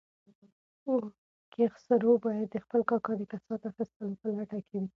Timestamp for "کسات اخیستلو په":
3.31-4.27